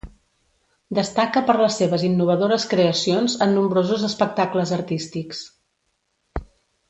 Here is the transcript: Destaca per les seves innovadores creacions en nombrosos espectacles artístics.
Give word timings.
Destaca 0.99 1.41
per 1.49 1.55
les 1.59 1.75
seves 1.81 2.05
innovadores 2.07 2.65
creacions 2.71 3.35
en 3.47 3.53
nombrosos 3.59 4.07
espectacles 4.09 4.73
artístics. 4.79 5.43